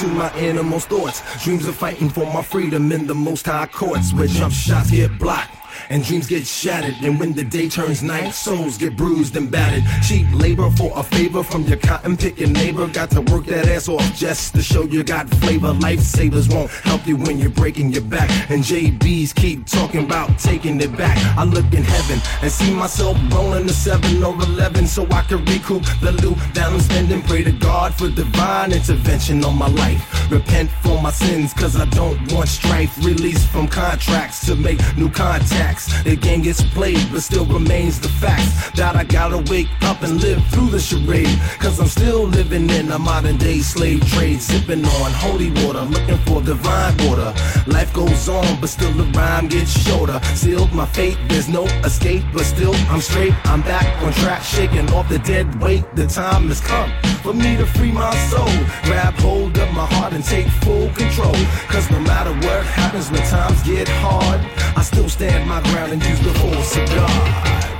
to 0.00 0.06
my 0.06 0.34
innermost 0.38 0.88
thoughts. 0.88 1.20
Dreams 1.44 1.66
of 1.68 1.76
fighting 1.76 2.08
for 2.08 2.24
my 2.32 2.42
freedom 2.42 2.90
in 2.90 3.06
the 3.06 3.14
most 3.14 3.44
high 3.44 3.66
courts 3.66 4.14
where 4.14 4.26
jump 4.26 4.54
shots 4.54 4.90
get 4.90 5.18
blocked 5.18 5.50
and 5.90 6.04
dreams 6.04 6.28
get 6.28 6.46
shattered 6.46 6.94
and 7.02 7.18
when 7.18 7.32
the 7.32 7.42
day 7.42 7.68
turns 7.68 8.02
night 8.02 8.30
souls 8.30 8.78
get 8.78 8.96
bruised 8.96 9.36
and 9.36 9.50
battered. 9.50 9.82
Cheap 10.06 10.26
labor 10.32 10.70
for 10.70 10.92
a 10.96 11.02
favor 11.02 11.42
from 11.42 11.64
your 11.64 11.78
cotton 11.78 12.16
picking 12.16 12.52
neighbor. 12.52 12.86
Got 12.86 13.10
to 13.10 13.20
work 13.22 13.44
that 13.46 13.68
ass 13.68 13.88
off 13.88 14.14
just 14.14 14.54
to 14.54 14.62
show 14.62 14.84
you 14.84 15.02
got 15.02 15.28
flavor. 15.28 15.72
Lifesavers 15.74 16.52
won't 16.52 16.70
help 16.70 17.06
you 17.06 17.16
when 17.16 17.38
you're 17.38 17.50
breaking 17.50 17.92
your 17.92 18.04
back. 18.04 18.30
And 18.50 18.62
jb's 18.62 19.32
keep 19.32 19.66
talking 19.66 20.04
about 20.04 20.38
taking 20.38 20.80
it 20.80 20.96
back. 20.96 21.18
I 21.36 21.44
look 21.44 21.66
in 21.72 21.82
heaven 21.82 22.20
and 22.40 22.50
see 22.50 22.72
myself 22.72 23.18
rolling 23.32 23.68
a 23.68 23.72
7 23.72 24.22
or 24.22 24.34
11 24.34 24.86
so 24.86 25.06
i 25.10 25.22
can 25.22 25.44
recoup 25.44 25.82
the 26.00 26.12
loot 26.22 26.38
that 26.54 26.72
i'm 26.72 26.80
spending. 26.80 27.22
Pray 27.22 27.42
to 27.42 27.52
god 27.52 27.94
for 27.94 28.08
divine 28.08 28.72
intervention 28.72 29.44
on 29.44 29.58
my 29.58 29.68
life. 29.68 30.30
Repent 30.30 30.70
for 30.82 31.02
my 31.02 31.10
sins 31.10 31.52
cause 31.52 31.74
i 31.74 31.84
don't 31.86 32.32
want 32.32 32.48
strife. 32.48 32.96
Release 33.04 33.44
from 33.48 33.66
contracts 33.66 34.46
to 34.46 34.54
make 34.54 34.78
new 34.96 35.10
contacts 35.10 35.79
the 36.04 36.16
game 36.16 36.42
gets 36.42 36.62
played 36.62 37.06
but 37.12 37.22
still 37.22 37.44
remains 37.46 38.00
the 38.00 38.08
facts. 38.08 38.70
That 38.72 38.96
i 38.96 39.04
gotta 39.04 39.38
wake 39.50 39.68
up 39.82 40.02
and 40.02 40.20
live 40.22 40.44
through 40.48 40.70
the 40.70 40.80
charade. 40.80 41.38
Cause 41.58 41.80
i'm 41.80 41.88
still 41.88 42.24
living 42.24 42.68
in 42.70 42.90
a 42.92 42.98
modern 42.98 43.36
day 43.36 43.60
slave 43.60 44.00
trade. 44.10 44.40
Sipping 44.40 44.84
on 44.84 45.10
holy 45.12 45.50
water 45.62 45.82
looking 45.82 46.18
for 46.26 46.40
divine 46.42 46.96
water. 47.06 47.32
Life 47.66 47.92
goes 47.92 48.28
on 48.28 48.60
but 48.60 48.68
still 48.68 48.92
the 48.92 49.04
rhyme 49.18 49.48
gets 49.48 49.72
shorter. 49.86 50.20
Sealed 50.34 50.72
my 50.72 50.86
fate 50.86 51.18
there's 51.28 51.48
no 51.48 51.64
escape 51.84 52.24
but 52.32 52.44
still 52.44 52.74
i'm 52.90 53.00
straight. 53.00 53.34
I'm 53.46 53.62
back 53.62 53.86
on 54.02 54.12
track 54.12 54.42
shaking 54.42 54.90
off 54.92 55.08
the 55.08 55.18
dead 55.18 55.60
weight. 55.60 55.84
The 55.94 56.06
time 56.06 56.48
has 56.48 56.60
come 56.60 56.90
for 57.22 57.34
me 57.34 57.56
to 57.56 57.66
free 57.66 57.92
my 57.92 58.14
soul. 58.30 58.54
Grab 58.84 59.14
hold 59.20 59.58
of 59.58 59.72
my 59.72 59.86
heart 59.86 60.12
and 60.12 60.24
take 60.24 60.48
full 60.64 60.88
control. 60.90 61.34
Cause 61.68 61.90
no 61.90 62.00
matter 62.00 62.32
what 62.46 62.64
happens 62.64 63.10
when 63.10 63.22
times 63.22 63.62
get 63.62 63.88
hard 63.88 64.40
i 64.76 64.82
still 64.82 65.08
stand 65.08 65.48
my 65.48 65.60
ground 65.60 65.69
and 65.78 66.02
use 66.04 66.20
the 66.20 66.34
force 66.34 66.76
of 66.76 66.86
god 66.88 67.79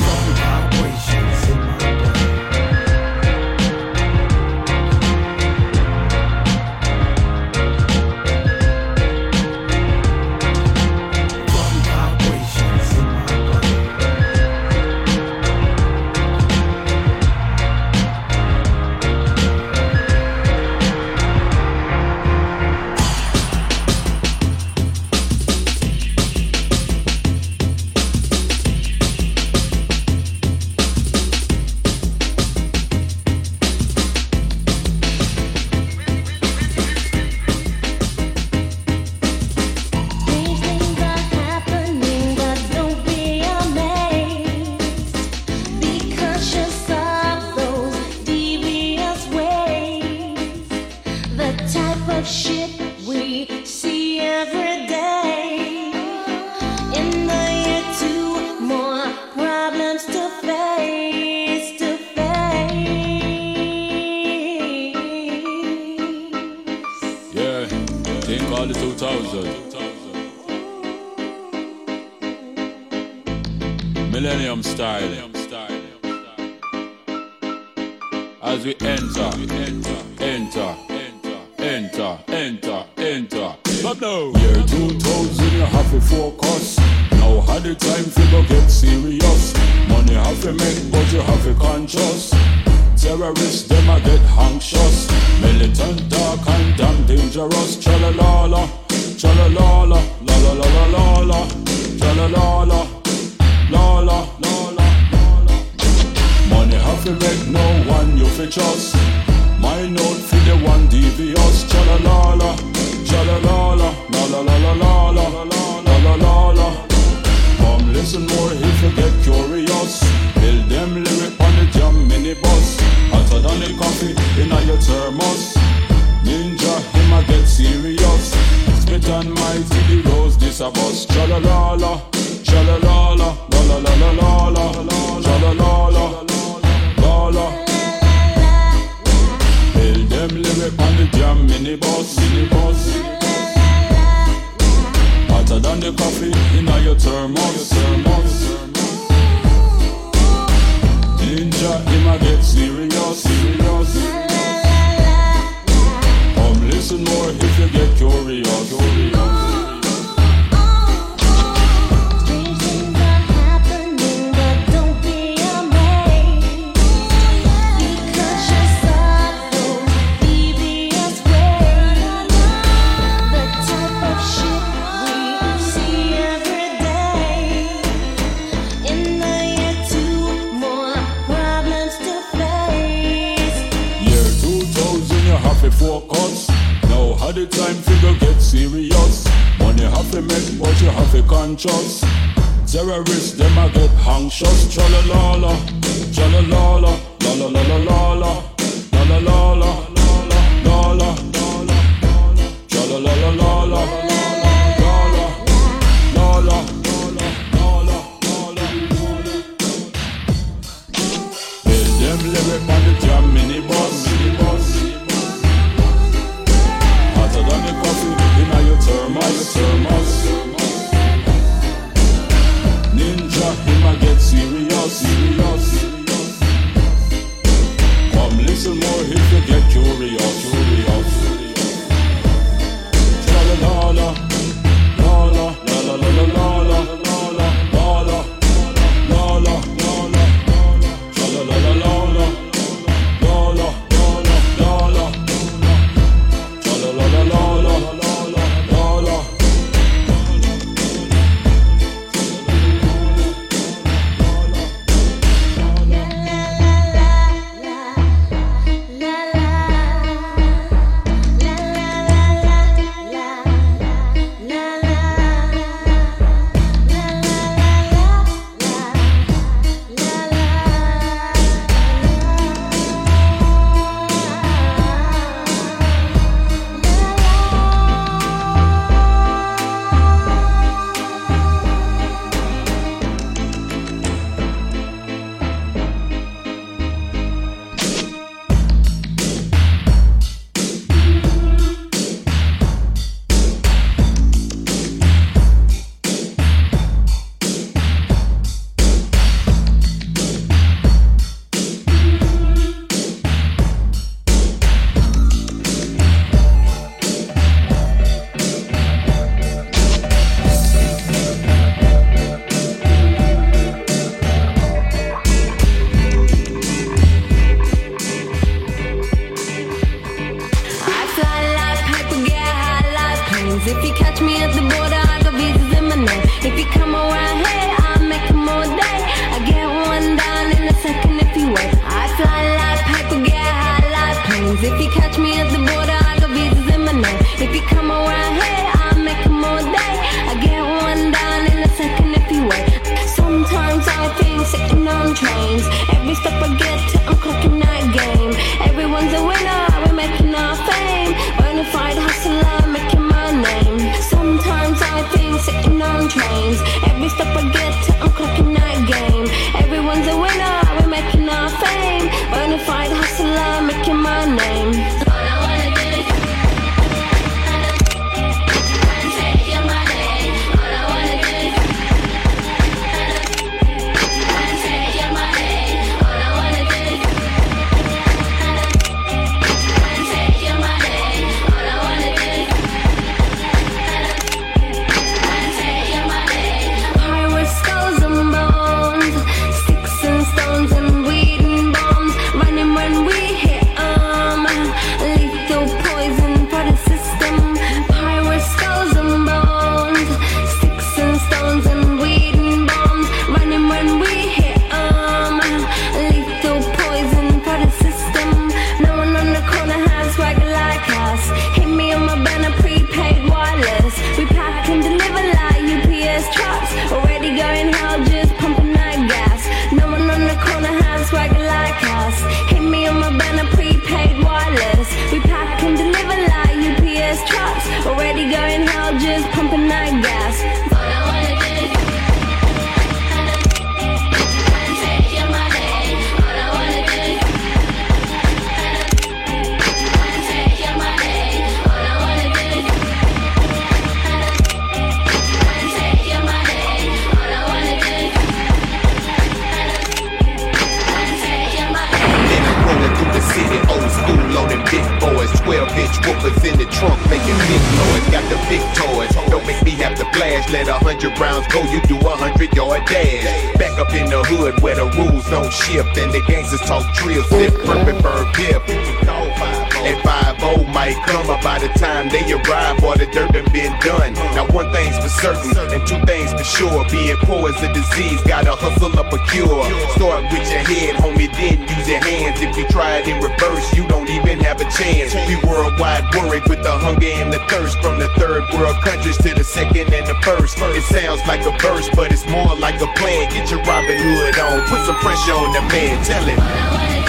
with 486.50 486.62
the 486.64 486.73
hunger 486.73 487.07
and 487.07 487.33
the 487.33 487.38
thirst 487.47 487.78
from 487.80 488.00
the 488.00 488.09
third 488.19 488.42
world 488.52 488.76
countries 488.83 489.16
to 489.19 489.33
the 489.33 489.45
second 489.45 489.95
and 489.95 490.07
the 490.07 490.19
first. 490.23 490.59
It 490.59 490.83
sounds 490.83 491.23
like 491.26 491.47
a 491.47 491.57
verse, 491.62 491.88
but 491.95 492.12
it's 492.12 492.26
more 492.26 492.57
like 492.57 492.75
a 492.83 492.90
plan. 492.99 493.30
Get 493.30 493.50
your 493.50 493.62
Robin 493.62 493.97
Hood 493.97 494.38
on, 494.38 494.61
put 494.66 494.85
some 494.85 494.97
pressure 494.97 495.33
on 495.33 495.52
the 495.54 495.62
man, 495.73 496.04
tell 496.04 496.25
him. 496.25 497.00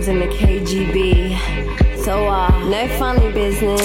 Than 0.00 0.20
the 0.20 0.26
KGB. 0.26 1.36
So, 2.02 2.26
uh, 2.26 2.48
no 2.68 2.88
funny 2.98 3.30
business. 3.30 3.80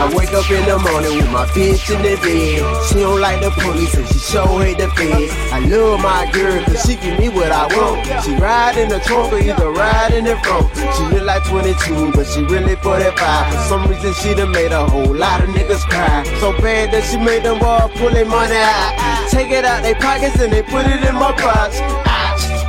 I 0.00 0.12
wake 0.16 0.32
up 0.32 0.50
in 0.50 0.64
the 0.64 0.78
morning 0.78 1.14
with 1.16 1.30
my 1.30 1.44
bitch 1.54 1.94
in 1.94 2.02
the 2.02 2.16
bed. 2.16 2.64
She 2.88 2.94
don't 3.00 3.20
like 3.20 3.40
the 3.40 3.50
police 3.50 3.94
and 3.94 4.08
she 4.08 4.18
sure 4.18 4.48
hate 4.64 4.78
the 4.78 4.88
feds. 4.96 5.30
I 5.52 5.60
love 5.60 6.00
my 6.00 6.28
girl 6.32 6.64
cause 6.64 6.82
she 6.82 6.96
give 6.96 7.18
me 7.18 7.28
what 7.28 7.52
I 7.52 7.66
want. 7.76 8.24
She 8.24 8.34
ride 8.36 8.78
in 8.78 8.88
the 8.88 8.98
trunk 9.00 9.32
or 9.32 9.38
either 9.38 9.70
ride 9.70 10.14
in 10.14 10.24
the 10.24 10.36
front. 10.42 10.74
She 10.74 11.02
look 11.14 11.22
like 11.22 11.44
22 11.44 12.12
but 12.12 12.26
she 12.26 12.42
really 12.44 12.74
45. 12.76 13.14
For 13.14 13.60
some 13.68 13.86
reason 13.86 14.14
she 14.14 14.34
done 14.34 14.50
made 14.50 14.72
a 14.72 14.88
whole 14.88 15.14
lot 15.14 15.42
of 15.42 15.50
niggas 15.50 15.84
cry. 15.86 16.24
So 16.40 16.50
bad 16.58 16.90
that 16.92 17.04
she 17.04 17.18
made 17.18 17.44
them 17.44 17.62
all 17.62 17.90
pull 17.90 18.10
their 18.10 18.24
money 18.24 18.56
out. 18.56 19.28
Take 19.30 19.50
it 19.50 19.64
out 19.64 19.82
they 19.82 19.94
pockets 19.94 20.40
and 20.40 20.50
they 20.52 20.62
put 20.62 20.86
it 20.86 21.04
in 21.04 21.14
my 21.14 21.30
pockets. 21.36 22.07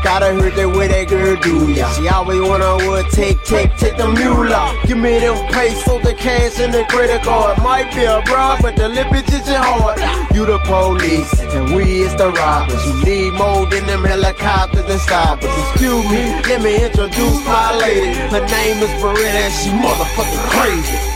Gotta 0.03 0.34
hurt 0.34 0.56
that 0.56 0.70
way 0.75 0.88
that 0.88 1.08
girl 1.10 1.36
do 1.41 1.72
ya. 1.72 1.91
She 1.94 2.08
always 2.08 2.41
wanna 2.41 2.77
what 2.88 3.10
take, 3.12 3.44
take, 3.44 3.75
take 3.77 3.98
the 3.98 4.08
mule. 4.08 4.48
Give 4.88 4.98
me 4.98 5.20
them 5.20 5.36
pesos, 5.51 6.01
the 6.03 6.13
cash, 6.13 6.60
and 6.60 6.74
the 6.74 6.84
credit 6.86 7.22
card. 7.24 7.62
Might 7.62 7.94
be 7.94 8.03
a 8.03 8.22
broad, 8.24 8.62
but 8.62 8.75
the 8.75 8.88
lip 8.88 9.12
is 9.12 9.48
your 9.48 9.60
heart. 9.60 10.00
You 10.34 10.46
the 10.46 10.60
police, 10.60 11.34
and 11.53 11.75
we 11.75 12.01
is 12.01 12.15
the 12.15 12.32
robbers. 12.32 12.86
You 12.86 13.03
need 13.03 13.34
more 13.34 13.65
than 13.68 13.86
them 13.88 14.03
helicopters 14.03 14.86
and 14.89 15.01
stoppers. 15.01 15.51
Excuse 15.72 16.06
me, 16.10 16.24
let 16.48 16.62
me 16.62 16.84
introduce 16.84 17.46
my 17.46 17.75
lady. 17.75 18.13
Her 18.32 18.46
name 18.48 18.77
is 18.82 18.91
Beretta, 19.01 19.41
and 19.48 19.53
she 19.53 19.70
motherfucking 19.70 20.50
crazy. 20.50 21.08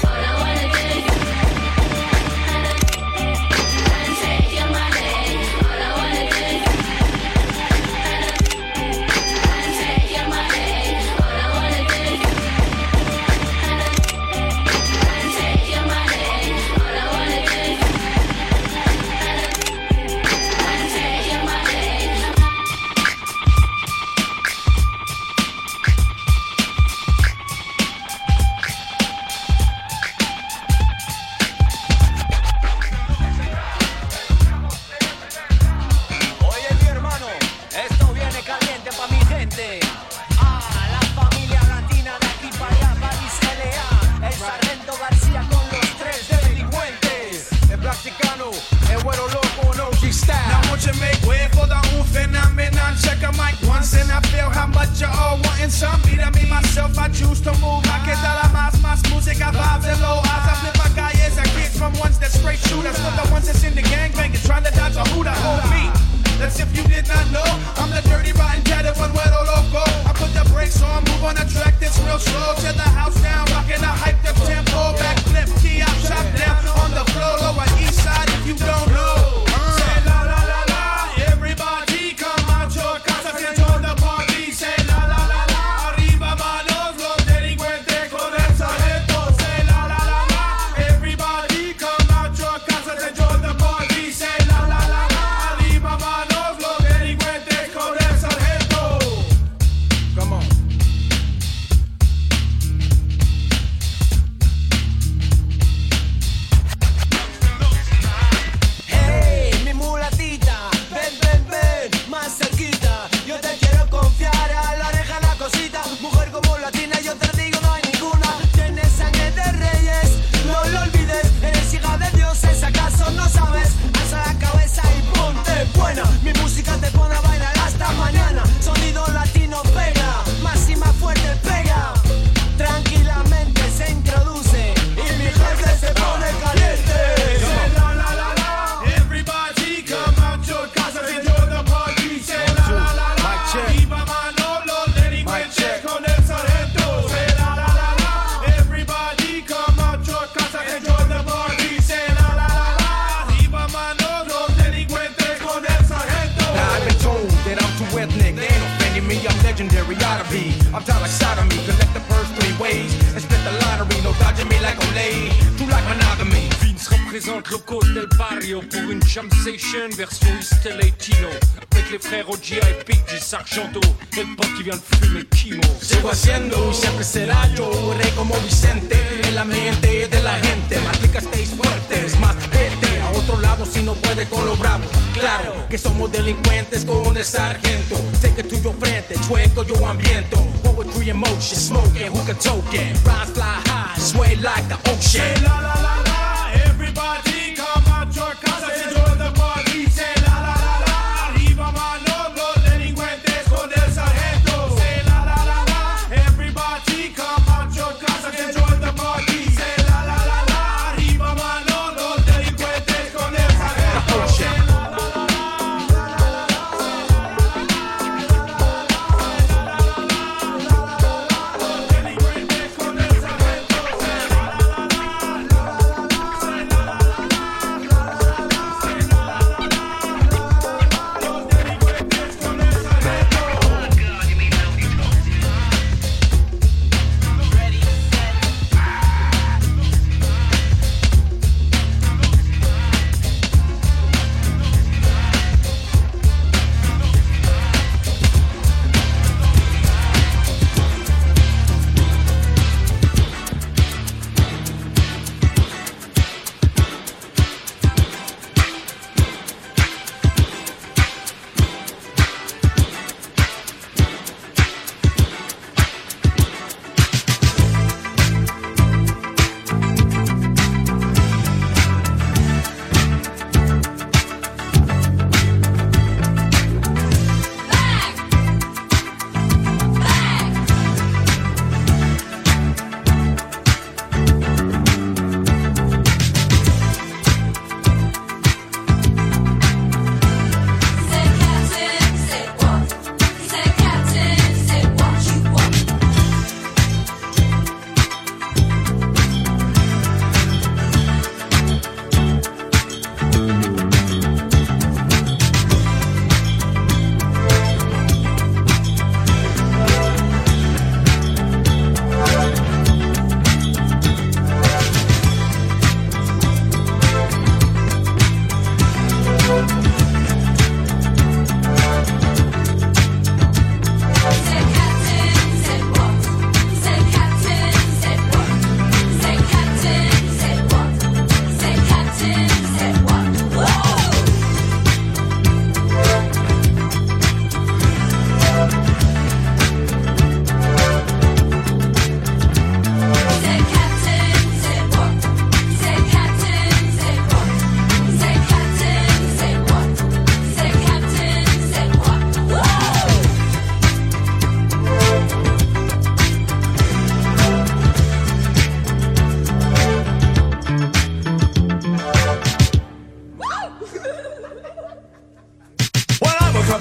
Session 169.73 169.89
version 169.97 170.27
East 170.39 170.65
Latino 170.65 171.29
avec 171.71 171.91
les 171.91 171.99
frères 171.99 172.29
OG 172.29 172.53
et 172.53 172.85
Big 172.85 173.01
G 173.07 173.17
Sargento 173.19 173.79
et 174.15 174.23
le 174.23 174.35
pote 174.35 174.53
qui 174.55 174.63
vient 174.63 174.75
de 174.75 174.97
fumer 174.97 175.25
Kimo. 175.25 175.63
Sigo 175.81 176.09
haciendo 176.09 176.69
y 176.71 176.73
siempre 176.73 177.03
será 177.03 177.47
yo, 177.55 177.69
rey 177.97 178.11
como 178.15 178.35
Vicente, 178.41 178.95
en 179.27 179.35
la 179.35 179.45
mente 179.45 180.07
de 180.07 180.21
la 180.21 180.35
gente. 180.35 180.79
Matica 180.79 181.19
estéis 181.19 181.49
fuertes, 181.49 182.19
más 182.19 182.35
vete, 182.51 183.01
otro 183.15 183.39
lado 183.41 183.65
si 183.65 183.81
no 183.81 183.93
puede 183.95 184.27
con 184.27 184.45
los 184.45 184.59
bravos. 184.59 184.87
Claro 185.13 185.67
que 185.69 185.77
somos 185.77 186.11
delincuentes 186.11 186.85
con 186.85 187.15
el 187.17 187.25
sargento. 187.25 187.95
Take 188.21 188.41
it 188.41 188.49
to 188.49 188.57
your 188.57 188.75
frente, 188.79 189.15
chueco 189.27 189.63
yo 189.63 189.75
ambiento. 189.87 190.37
Poetry 190.63 191.09
in 191.09 191.17
motion, 191.17 191.57
smoking, 191.57 192.11
who 192.11 192.23
can 192.25 192.37
token? 192.37 192.93
Rise 193.03 193.31
fly 193.33 193.61
high, 193.65 193.99
sway 193.99 194.35
like 194.35 194.67
the 194.67 194.77
ocean. 194.91 195.43
la 195.43 195.61
la 195.61 195.81
la, 195.81 195.92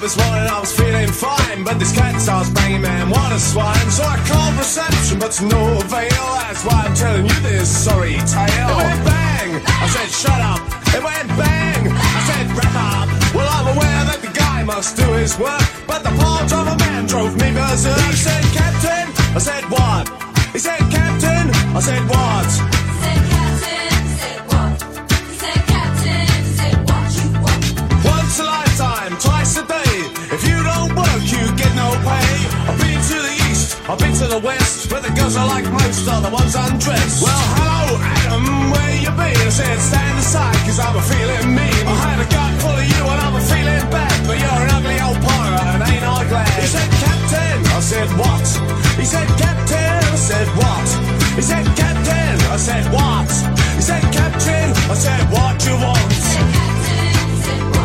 Morning, 0.03 0.51
I 0.51 0.59
was 0.59 0.75
feeling 0.75 1.07
fine, 1.07 1.63
but 1.63 1.79
this 1.79 1.95
cat 1.95 2.19
starts 2.19 2.49
banging, 2.49 2.81
man, 2.81 3.09
what 3.09 3.31
a 3.31 3.39
swine. 3.39 3.89
So 3.89 4.03
I 4.03 4.19
called 4.27 4.53
reception, 4.59 5.17
but 5.17 5.31
to 5.39 5.45
no 5.47 5.79
avail. 5.79 6.27
That's 6.43 6.65
why 6.65 6.83
I'm 6.83 6.93
telling 6.93 7.25
you 7.25 7.39
this 7.39 7.71
sorry 7.71 8.19
tale. 8.27 8.67
It 8.67 8.83
went 8.83 9.05
bang! 9.07 9.63
I 9.63 9.87
said, 9.87 10.11
shut 10.11 10.41
up. 10.43 10.59
It 10.91 11.01
went 11.01 11.29
bang! 11.39 11.87
I 11.87 12.19
said, 12.27 12.45
wrap 12.51 12.75
up. 12.75 13.07
Well, 13.33 13.47
I'm 13.47 13.77
aware 13.77 14.03
that 14.11 14.19
the 14.21 14.37
guy 14.37 14.63
must 14.63 14.97
do 14.97 15.07
his 15.13 15.39
work, 15.39 15.63
but 15.87 16.03
the 16.03 16.11
part 16.19 16.51
of 16.51 16.67
a 16.67 16.75
man 16.83 17.05
drove 17.07 17.39
me 17.39 17.53
berserk. 17.55 17.95
He 18.11 18.19
said, 18.19 18.43
Captain. 18.51 19.07
I 19.33 19.39
said, 19.39 19.63
what? 19.71 20.11
He 20.51 20.59
said, 20.59 20.83
Captain. 20.91 21.47
I 21.73 21.79
said, 21.79 22.03
what? 22.11 22.72
I've 33.93 33.99
been 33.99 34.17
to 34.25 34.25
the 34.25 34.41
west, 34.41 34.89
where 34.89 35.05
the 35.05 35.13
girls 35.13 35.37
are 35.37 35.45
like 35.45 35.69
most 35.69 36.09
are 36.09 36.17
the 36.17 36.33
ones 36.33 36.57
undressed. 36.57 37.21
Well, 37.21 37.45
hello, 37.61 38.01
Adam, 38.01 38.73
where 38.73 38.97
you 38.97 39.13
been? 39.13 39.37
I 39.37 39.53
said, 39.53 39.77
stand 39.77 40.17
aside, 40.17 40.57
cause 40.65 40.81
I'm 40.81 40.97
a 40.97 41.03
feeling 41.05 41.53
mean. 41.53 41.85
I 41.85 41.93
had 42.01 42.17
a 42.17 42.25
gut 42.25 42.53
full 42.57 42.73
of 42.73 42.81
you 42.89 43.01
and 43.05 43.19
I'm 43.21 43.37
a 43.37 43.43
feeling 43.45 43.85
bad, 43.93 44.17
but 44.25 44.41
you're 44.41 44.61
an 44.65 44.69
ugly 44.81 44.97
old 44.97 45.21
pirate 45.21 45.77
and 45.77 45.81
ain't 45.93 46.05
I 46.09 46.25
glad? 46.25 46.49
He 46.57 46.65
said, 46.73 46.89
Captain, 47.05 47.57
I 47.69 47.79
said, 47.85 48.09
what? 48.17 48.45
He 48.97 49.05
said, 49.05 49.29
Captain, 49.37 50.01
I 50.09 50.17
said, 50.17 50.49
what? 50.57 50.87
He 51.37 51.43
said, 51.45 51.65
Captain, 51.77 52.37
I 52.49 52.57
said, 52.57 52.85
what? 52.89 53.29
He 53.77 53.83
said, 53.85 54.01
Captain, 54.09 54.73
I 54.89 54.95
said, 54.97 55.21
what 55.29 55.61
you 55.69 55.77
want? 55.77 56.13
said 57.45 57.82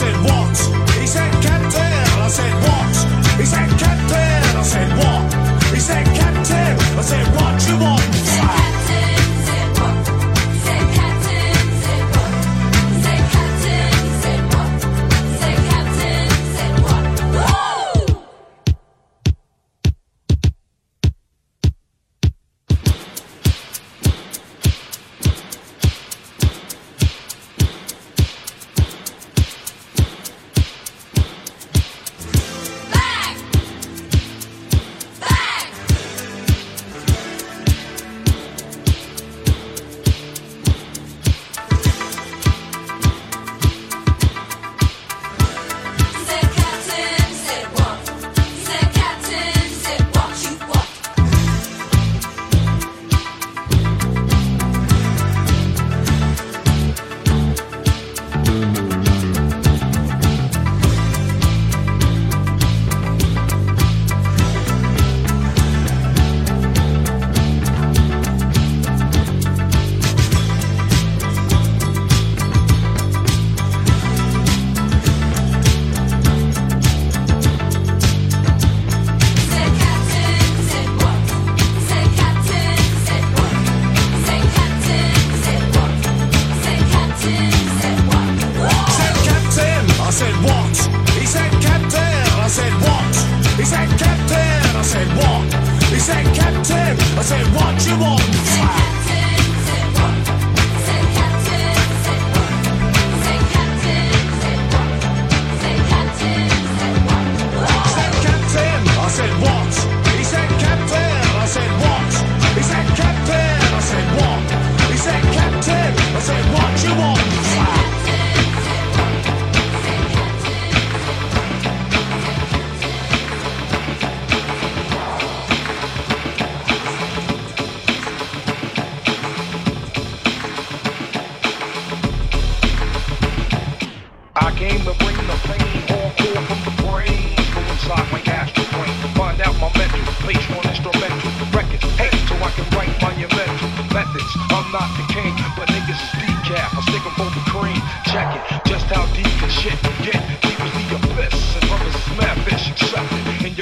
said 0.00 0.39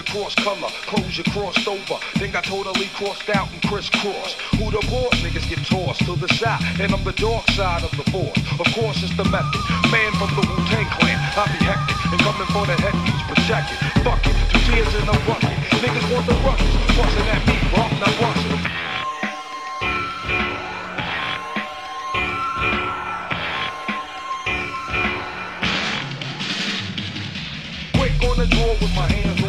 cross 0.09 0.35
color, 0.37 0.68
you 1.12 1.25
crossed 1.33 1.66
over. 1.68 1.99
Then 2.18 2.33
got 2.33 2.44
totally 2.44 2.87
crossed 2.94 3.29
out 3.31 3.51
and 3.53 3.62
crisscrossed. 3.62 4.37
Who 4.57 4.71
the 4.71 4.81
boss? 4.90 5.14
Niggas 5.21 5.49
get 5.49 5.64
tossed 5.64 6.05
to 6.07 6.16
the 6.16 6.29
side, 6.29 6.62
and 6.81 6.92
I'm 6.92 7.05
the 7.05 7.12
dark 7.12 7.49
side 7.51 7.85
of 7.85 7.90
the 7.92 8.05
force. 8.11 8.38
Of 8.59 8.66
course, 8.75 9.03
it's 9.03 9.16
the 9.16 9.25
method. 9.25 9.62
Man 9.92 10.12
from 10.16 10.31
the 10.37 10.44
Wu-Tang 10.49 10.88
clan, 10.97 11.18
I 11.37 11.44
be 11.53 11.64
hectic 11.64 11.97
and 12.12 12.21
coming 12.21 12.49
for 12.49 12.64
the 12.66 12.77
headpiece, 12.81 13.23
protect 13.29 13.73
it. 13.73 13.79
Fuck 14.05 14.25
it, 14.27 14.37
two 14.51 14.61
tears 14.73 14.94
in 14.94 15.09
a 15.09 15.16
bucket. 15.27 15.57
Niggas 15.83 16.07
want 16.12 16.27
the 16.27 16.35
ruckus, 16.44 16.73
busting 16.97 17.29
at 17.29 17.42
me, 17.47 17.57
I'm 17.77 18.01
not 18.01 18.14
busting. 18.21 18.88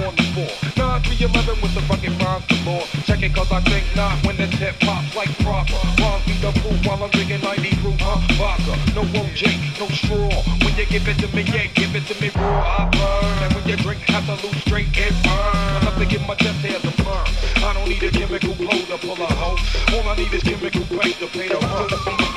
On 0.09 0.15
the 0.15 0.23
floor. 0.33 0.49
9 0.75 1.01
to 1.03 1.13
11 1.23 1.61
with 1.61 1.73
the 1.77 1.81
fucking 1.85 2.17
rhymes 2.17 2.45
galore. 2.49 2.85
Check 3.05 3.21
it 3.21 3.33
cause 3.33 3.51
I 3.51 3.61
think 3.61 3.85
not 3.95 4.17
when 4.25 4.37
the 4.37 4.47
tip 4.57 4.73
pops 4.81 5.15
like 5.15 5.29
proper. 5.45 5.77
Rhymes 6.01 6.25
be 6.25 6.33
the 6.41 6.51
proof 6.61 6.77
while 6.85 7.03
I'm 7.03 7.11
drinking 7.11 7.41
90 7.41 7.69
proof, 7.81 7.99
huh? 8.01 8.17
Vodka, 8.41 8.73
no 8.97 9.03
OJ, 9.21 9.43
no 9.77 9.85
straw. 9.93 10.33
When 10.65 10.73
you 10.75 10.85
give 10.89 11.07
it 11.07 11.17
to 11.21 11.27
me, 11.35 11.43
yeah, 11.53 11.67
give 11.77 11.93
it 11.93 12.05
to 12.09 12.15
me 12.21 12.29
raw. 12.33 12.65
I 12.65 12.89
burn. 12.89 13.37
And 13.45 13.53
when 13.53 13.67
you 13.69 13.77
drink, 13.77 14.01
have 14.09 14.25
to 14.25 14.35
lose 14.41 14.57
straight 14.65 14.89
and 14.97 15.15
burn. 15.21 15.77
I 15.77 15.79
have 15.85 15.97
to 15.99 16.05
get 16.05 16.21
my 16.25 16.35
chest 16.35 16.59
hair 16.65 16.79
to 16.79 16.93
burn. 17.03 17.27
I 17.61 17.73
don't 17.73 17.87
need 17.87 18.01
a 18.01 18.09
chemical 18.09 18.53
blow 18.55 18.79
to 18.89 18.97
pull 18.97 19.21
a 19.21 19.29
hoe. 19.29 19.61
All 19.93 20.09
I 20.09 20.15
need 20.15 20.33
is 20.33 20.41
chemical 20.41 20.85
paint 20.89 21.17
to 21.21 21.27
pay 21.27 21.47
the 21.49 21.59
Is 21.61 22.28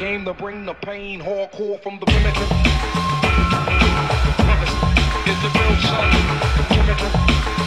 I 0.00 0.02
came 0.02 0.24
to 0.24 0.32
bring 0.32 0.64
the 0.64 0.72
pain, 0.72 1.20
hardcore 1.20 1.78
from 1.82 2.00
the 2.00 2.06
primitive. 2.06 2.50
Is 5.28 5.44
it 5.44 5.52
real, 5.60 5.76
son? 5.82 6.10
Primitive. 6.68 7.59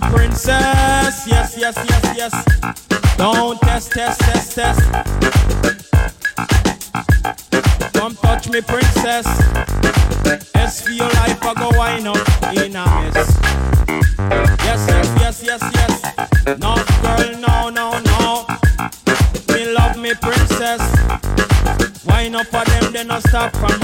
me 0.00 0.08
princess. 0.08 1.26
Yes, 1.26 1.56
yes, 1.56 1.76
yes, 1.88 2.16
yes. 2.16 3.16
Don't 3.16 3.60
test, 3.60 3.92
test, 3.92 4.20
test, 4.20 4.54
test. 4.54 4.80
Come 7.92 8.16
touch 8.16 8.48
me, 8.48 8.60
princess. 8.60 9.26
S 10.54 10.82
for 10.82 10.90
your 10.90 11.08
life, 11.08 11.42
I 11.42 11.54
go 11.54 11.70
wind 11.78 12.08
up 12.08 12.26
in 12.54 12.74
a 12.74 12.84
mess. 12.84 13.38
Yes, 14.64 14.86
yes, 14.88 15.08
yes, 15.20 15.42
yes, 15.44 15.62
yes. 15.74 16.58
No, 16.58 16.74
girl, 17.02 17.30
no, 17.46 17.68
no, 17.70 17.98
no. 18.10 18.46
Me 19.54 19.72
love 19.74 19.96
me, 19.96 20.12
princess. 20.14 20.82
Wine 22.06 22.34
up 22.34 22.46
for 22.46 22.64
them, 22.64 22.92
they 22.92 23.04
no 23.04 23.20
stop 23.20 23.54
from 23.56 23.83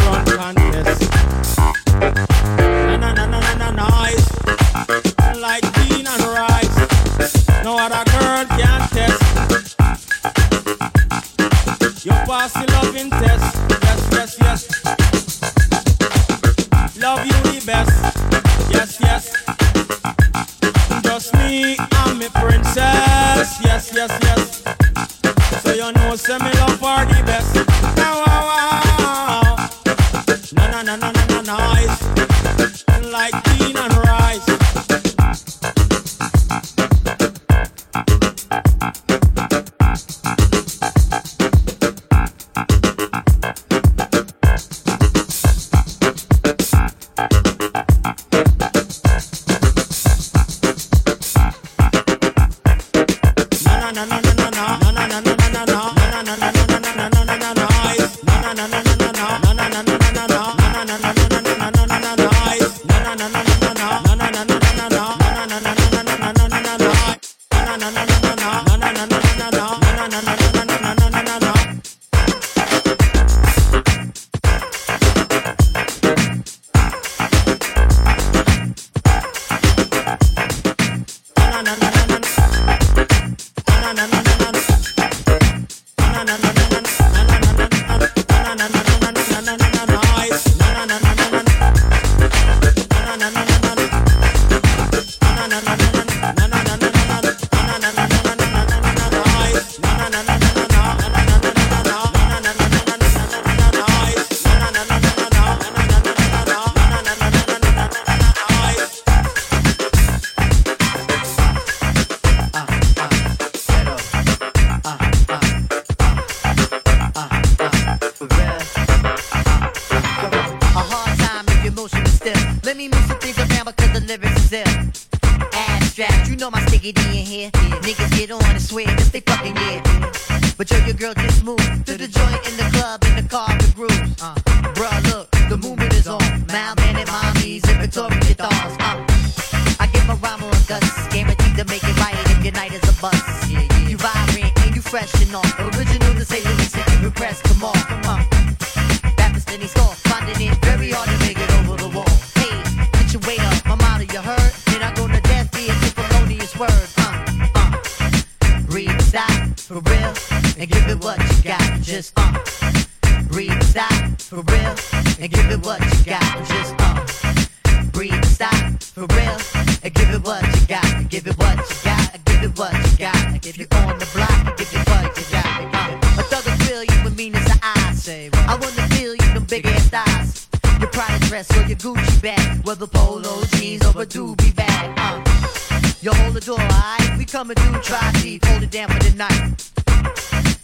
hold 186.23 186.35
the 186.35 186.41
door, 186.41 186.61
alright? 186.61 187.19
We 187.19 187.25
coming 187.25 187.57
through, 187.57 187.81
try 187.83 188.13
deep, 188.23 188.45
hold 188.45 188.63
it 188.63 188.71
down 188.71 188.89
for 188.89 188.99
the 188.99 189.15
night. 189.17 189.71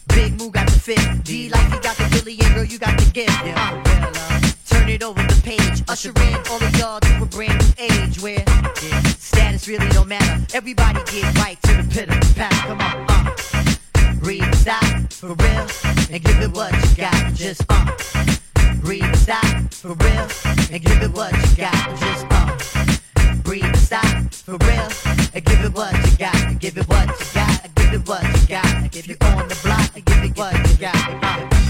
Big 0.09 0.39
Moo 0.39 0.51
got 0.51 0.67
the 0.67 0.79
fit, 0.79 1.25
D 1.25 1.49
like 1.49 1.73
he 1.73 1.79
got 1.81 1.97
the 1.97 2.09
Billy, 2.11 2.39
and 2.41 2.55
girl 2.55 2.65
you 2.65 2.79
got 2.79 2.99
the 2.99 3.11
gift. 3.11 3.33
Uh, 3.45 4.53
turn 4.67 4.89
it 4.89 5.03
over 5.03 5.23
the 5.23 5.41
page, 5.43 5.83
usher 5.89 6.11
in 6.11 6.35
all 6.51 6.63
of 6.63 6.77
y'all 6.79 7.01
to 7.01 7.23
a 7.23 7.27
brand 7.27 7.59
new 7.61 7.85
age 7.85 8.21
where 8.23 8.43
yeah, 8.83 9.03
status 9.19 9.69
really 9.69 9.89
don't 9.91 10.09
matter. 10.09 10.47
Everybody 10.55 11.01
get 11.13 11.37
right 11.39 11.61
to 11.63 11.83
the 11.83 11.89
pit 11.91 12.09
of 12.09 12.21
the 12.21 12.35
pack. 12.35 12.53
Come 12.67 12.81
on, 12.81 13.07
uh. 13.09 14.21
breathe, 14.21 14.51
the 14.51 14.57
stop, 14.57 15.13
for 15.13 15.35
real, 15.35 15.67
and 16.11 16.25
give 16.25 16.41
it 16.41 16.53
what 16.53 16.73
you 16.73 16.97
got. 16.97 17.35
Just 17.35 17.63
uh. 17.69 17.85
breathe, 18.81 19.11
the 19.13 19.17
stop, 19.19 19.75
for 19.75 19.95
real, 20.05 20.29
and 20.73 20.83
give 20.83 21.03
it 21.03 21.13
what 21.13 21.33
you 21.33 21.57
got. 21.57 22.01
Just 22.01 22.27
uh. 22.31 22.76
Breathe 23.47 23.63
the 23.63 23.79
stop, 23.79 24.35
for 24.35 24.57
real, 24.67 24.89
and 25.33 25.45
give 25.45 25.65
it 25.65 25.73
what 25.73 25.95
you 25.95 26.19
got. 26.19 26.59
Give 26.59 26.77
it 26.77 26.89
what 26.89 27.07
you 27.07 27.27
got, 27.33 27.75
give 27.77 27.95
it 27.95 28.09
what 28.09 28.25
you 28.25 28.47
got. 28.49 28.97
If 28.97 29.07
you're 29.07 29.17
on 29.21 29.47
the 29.47 29.57
block, 29.63 29.95
give 29.95 30.25
it 30.25 30.37
what 30.37 30.69
you 30.69 30.77
got. 30.79 31.23
Uh. 31.23 31.49
Uh. 31.53 31.66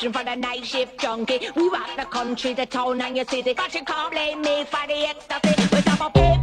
searching 0.00 0.12
for 0.12 0.24
the 0.24 0.34
night 0.34 0.64
shift 0.64 0.98
junkie. 0.98 1.38
We 1.54 1.68
rock 1.68 1.96
the 1.96 2.04
country, 2.04 2.54
the 2.54 2.66
town, 2.66 3.00
and 3.00 3.16
your 3.16 3.26
city. 3.26 3.52
But 3.54 3.74
you 3.74 3.84
can't 3.84 4.10
blame 4.10 4.40
me 4.40 4.64
for 4.64 4.86
the 4.86 5.08
ecstasy. 5.08 5.68
We 5.72 5.78
a 5.78 6.39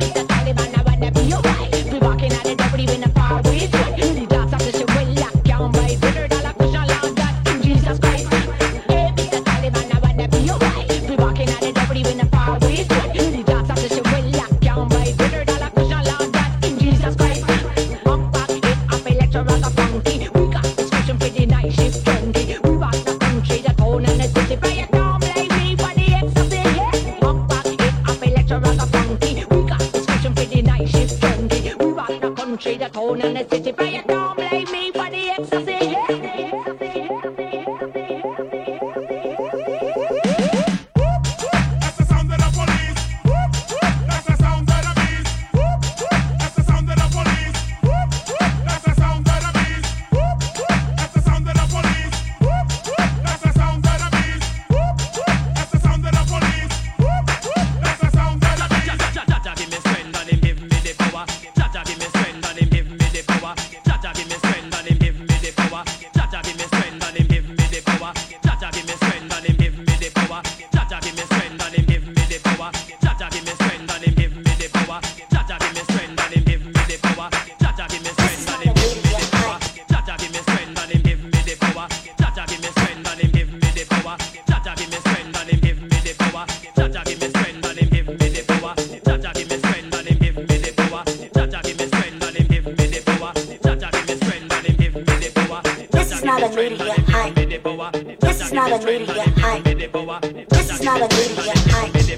media 98.85 99.23
hype. 99.37 99.63
This 99.63 100.71
is 100.71 100.81
not 100.81 101.01
a 101.01 101.07
media 101.15 101.53
hype. 101.71 101.93
This 101.93 102.09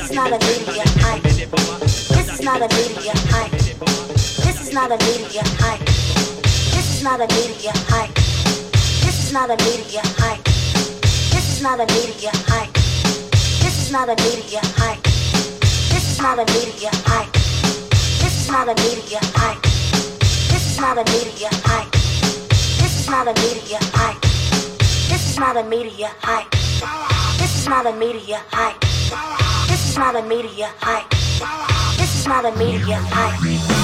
is 0.00 0.12
not 0.12 0.32
a 0.32 0.38
media 0.38 0.84
hype. 1.02 1.22
This 1.22 2.28
is 2.32 2.42
not 2.42 2.62
a 2.62 2.68
media 2.74 3.12
hype. 3.30 3.50
This 3.52 4.60
is 4.60 4.72
not 4.72 4.90
a 4.90 4.96
media 5.04 5.42
hype. 5.60 5.84
This 5.84 6.96
is 6.96 7.02
not 7.02 7.20
a 7.20 7.26
media 7.34 7.72
hype. 7.88 8.14
This 8.14 9.24
is 9.24 9.32
not 9.32 9.50
a 9.50 9.56
media 9.56 10.02
hype. 10.16 10.54
This 10.54 11.56
is 11.56 11.62
not 11.62 11.80
a 11.80 11.86
media 11.86 12.32
hype. 12.48 12.72
This 13.32 13.78
is 13.78 13.92
not 13.92 14.08
a 14.08 14.16
media 14.16 14.70
hype. 14.74 15.02
This 15.92 16.10
is 16.10 16.20
not 16.20 16.38
a 16.38 16.44
media 16.52 16.90
hype. 17.06 17.32
This 17.32 18.40
is 18.42 18.50
not 18.50 18.68
a 18.68 18.74
media 18.74 19.20
hype. 19.34 19.62
This 19.62 20.66
is 20.70 20.80
not 20.80 20.98
a 20.98 21.04
media 21.04 21.48
hype. 21.64 21.92
This 21.92 23.00
is 23.00 23.08
not 23.08 23.28
a 23.28 23.34
media 23.40 23.78
hype 23.94 24.27
is 25.38 25.40
not 25.40 25.56
a 25.56 25.62
media 25.68 26.10
hype. 26.20 26.50
This 27.38 27.60
is 27.60 27.68
not 27.68 27.86
a 27.86 27.92
media 27.92 28.42
hype. 28.50 28.80
This 29.68 29.88
is 29.88 29.96
not 29.96 30.16
a 30.16 30.22
media 30.22 30.68
hype. 30.80 31.08
This 31.96 32.12
is 32.18 32.26
not 32.26 32.44
a 32.44 32.50
media 32.58 32.96
hype. 32.96 33.77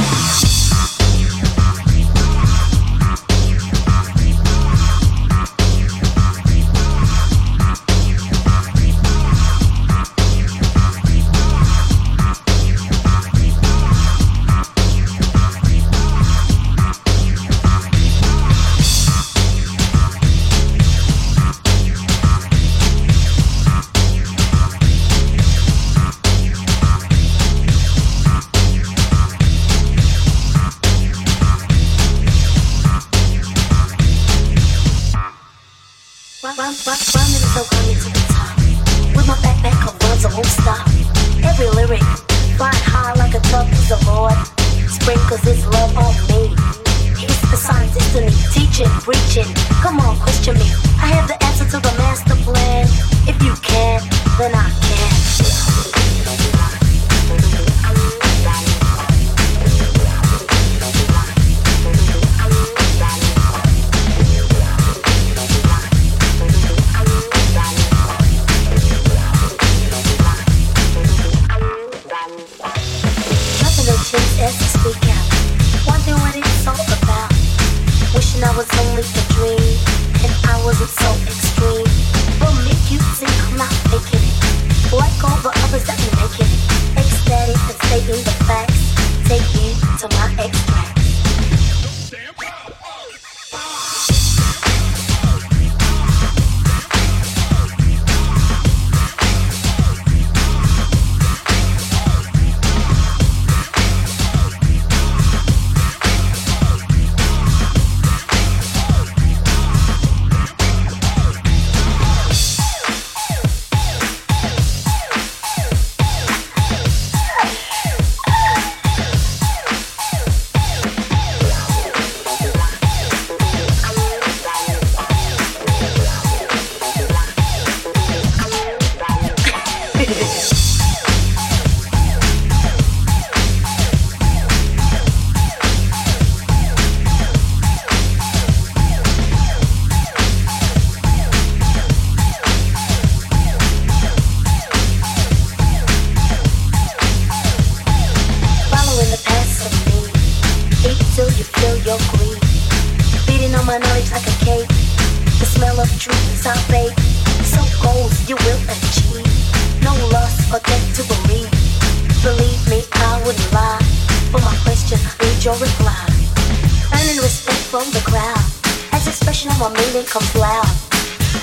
emotional, 169.44 169.66
I 169.66 169.72
made 169.72 169.94
it 169.94 170.06
come 170.06 170.40
loud. 170.40 170.66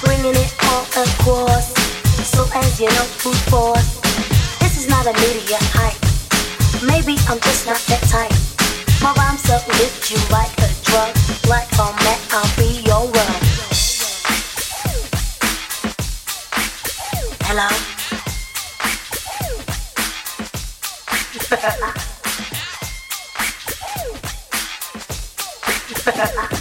Bringing 0.04 0.36
it 0.36 0.54
all 0.66 0.84
across, 0.84 1.74
so 2.26 2.46
as 2.56 2.80
you 2.80 2.88
know, 2.88 3.06
brute 3.22 3.36
force. 3.50 4.00
This 4.60 4.78
is 4.78 4.88
not 4.90 5.06
a 5.06 5.14
media 5.14 5.58
hype. 5.74 6.00
Maybe 6.84 7.18
I'm 7.28 7.40
just 7.40 7.66
not 7.66 7.80
that 7.88 8.02
type. 8.10 8.34
My 9.02 9.14
rhymes 9.14 9.50
up 9.50 9.68
lift 9.68 10.12
you 10.12 10.18
like 10.32 10.52
a 10.60 10.70
drug, 10.84 11.16
like 11.48 11.72
a 11.74 11.92
mat, 12.04 12.20
I'll 12.32 12.56
be 12.58 12.82
your 12.86 13.06
world. 13.06 13.42
Hello? 17.44 17.68
Ha 21.50 21.58
ha 26.14 26.32
ha. 26.36 26.61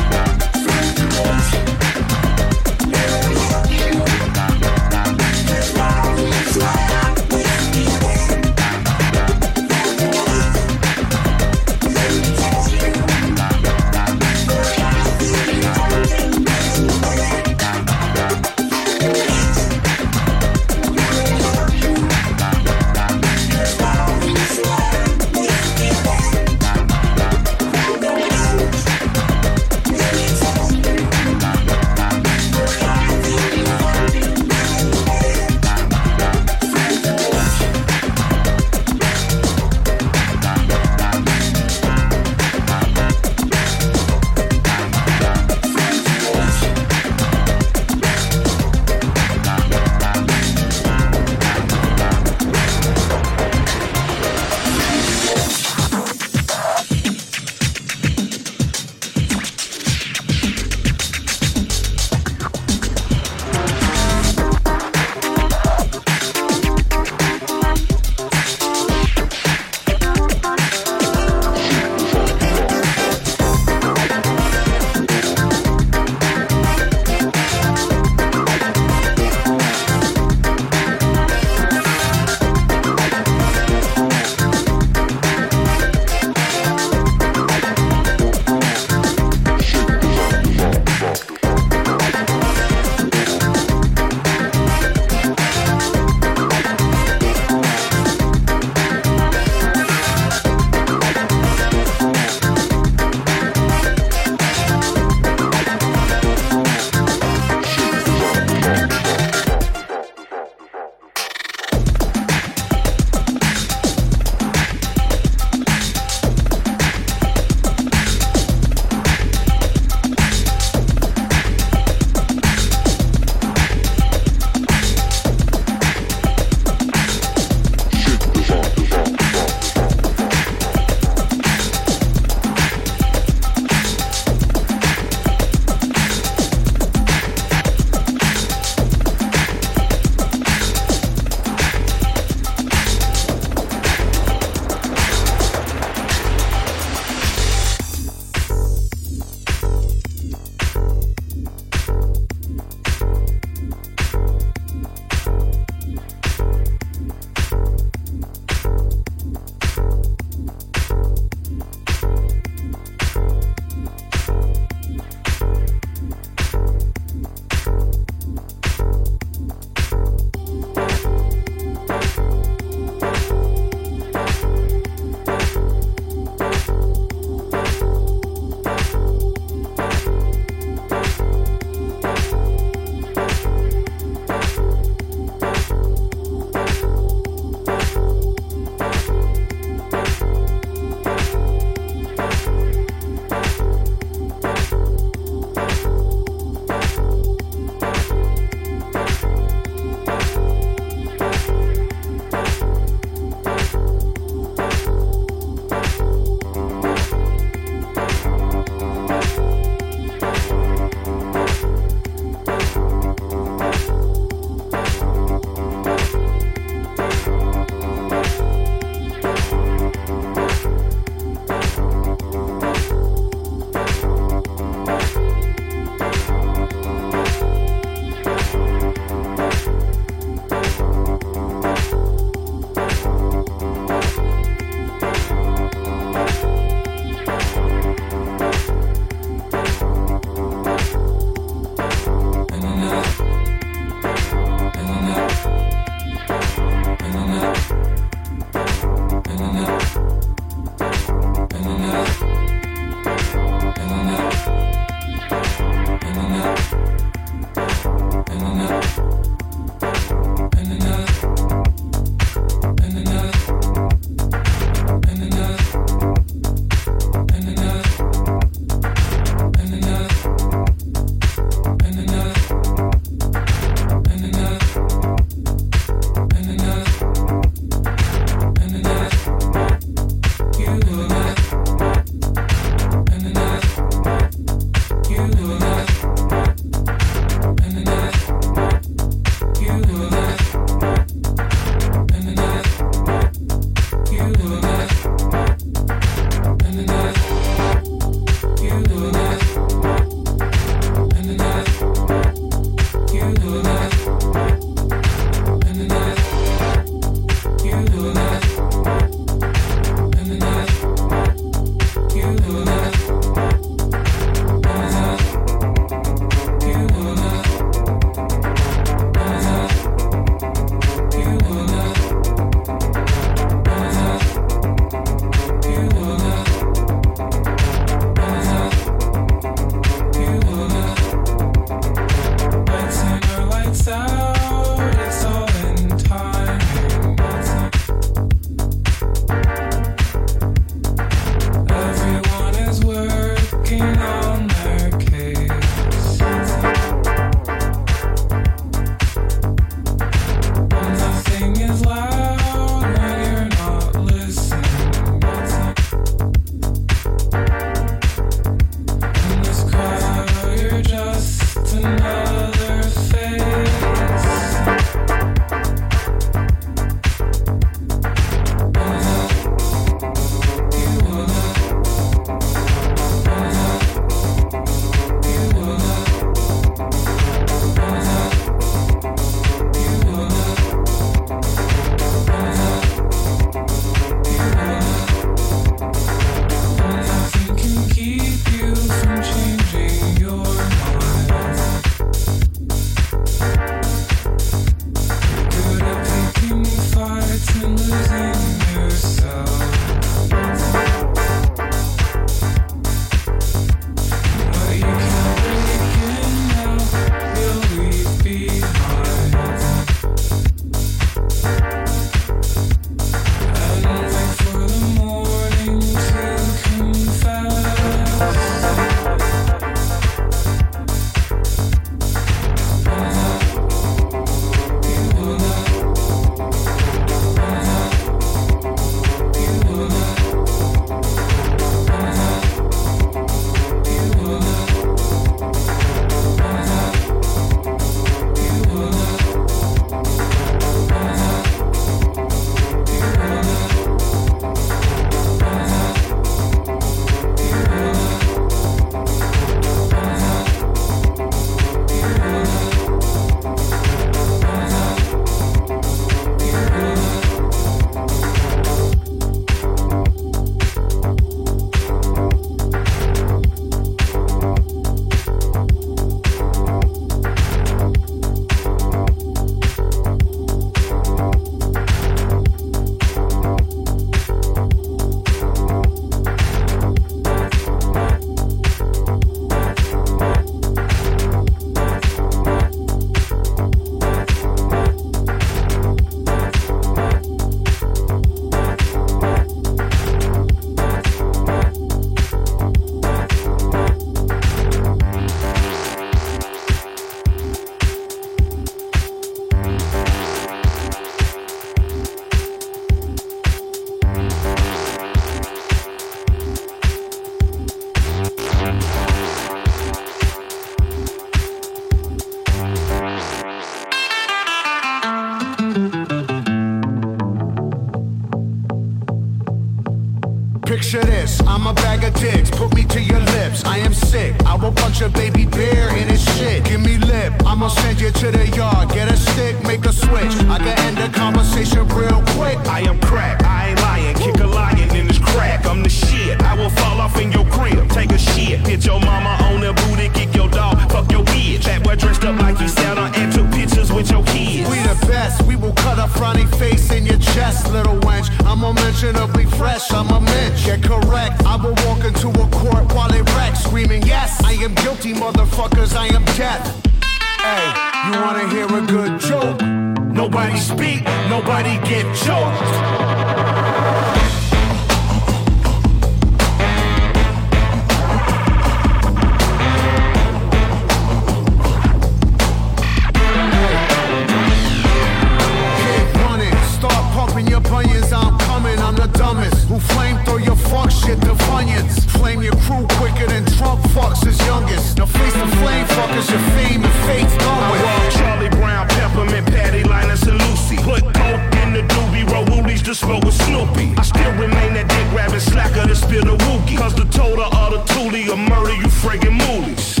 spit 596.00 596.24
a 596.24 596.36
wookie. 596.44 596.76
Cause 596.76 596.94
the 596.94 597.04
total 597.04 597.44
of 597.44 597.72
the 597.72 597.80
Thule 597.92 598.32
or 598.32 598.36
murder 598.36 598.74
you 598.74 598.88
friggin' 598.88 599.38
moolies. 599.38 600.00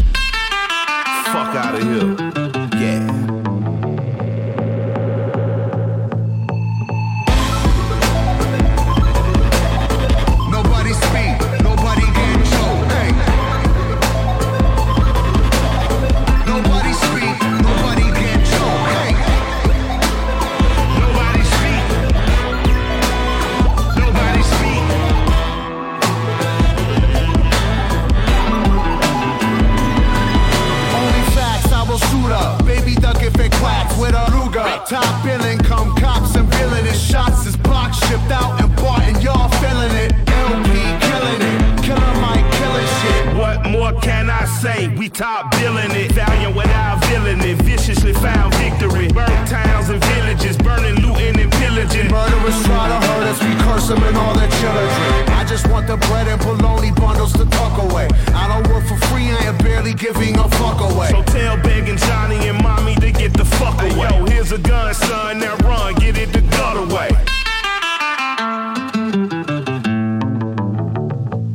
Fuck 1.32 1.54
out 1.54 1.74
of 1.74 1.82
here. 1.82 2.39
come 35.70 35.94
cops 35.94 36.34
and 36.34 36.52
reeling 36.56 36.84
shots. 36.92 37.46
Is 37.46 37.56
box 37.56 37.96
shipped 38.08 38.32
out 38.32 38.60
and 38.60 38.69
what 44.00 44.08
can 44.08 44.30
I 44.30 44.44
say? 44.44 44.88
We 44.96 45.08
top 45.08 45.50
billing 45.52 45.90
it, 45.92 46.12
valiant 46.12 46.56
without 46.56 47.04
villain 47.06 47.40
it, 47.40 47.60
viciously 47.62 48.12
found 48.14 48.54
victory. 48.54 49.08
Burnt 49.08 49.48
towns 49.48 49.88
and 49.90 50.02
villages, 50.04 50.56
burning, 50.56 50.96
looting, 51.04 51.38
and 51.38 51.52
pillaging. 51.52 52.08
Murderers 52.10 52.62
try 52.64 52.88
to 52.88 53.06
hurt 53.06 53.24
us, 53.28 53.42
we 53.42 53.54
curse 53.64 53.88
them 53.88 54.02
and 54.02 54.16
all 54.16 54.34
their 54.34 54.50
children. 54.60 54.88
I 55.36 55.44
just 55.46 55.68
want 55.68 55.86
the 55.86 55.96
bread 56.08 56.28
and 56.28 56.40
bologna 56.40 56.92
bundles 56.92 57.32
to 57.34 57.44
tuck 57.46 57.76
away. 57.90 58.08
I 58.34 58.48
don't 58.48 58.66
work 58.72 58.84
for 58.86 58.96
free, 59.08 59.30
I 59.30 59.44
am 59.44 59.58
barely 59.58 59.94
giving 59.94 60.38
a 60.38 60.48
fuck 60.48 60.80
away. 60.80 61.08
So 61.10 61.22
tell 61.24 61.56
begging 61.58 61.96
Johnny 61.96 62.48
and 62.48 62.62
mommy 62.62 62.94
to 62.96 63.10
get 63.12 63.32
the 63.34 63.44
fuck 63.44 63.80
away. 63.82 64.08
Hey, 64.08 64.18
yo, 64.18 64.24
here's 64.26 64.52
a 64.52 64.58
gun, 64.58 64.94
son, 64.94 65.40
now 65.40 65.56
run, 65.56 65.94
get 65.94 66.16
it 66.16 66.32
the 66.32 66.40
gut 66.56 66.76
away. 66.76 67.10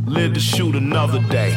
Live 0.05 0.33
to 0.33 0.39
shoot 0.39 0.75
another 0.75 1.21
day. 1.29 1.55